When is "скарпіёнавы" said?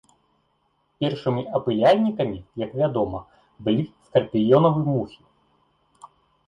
4.09-4.81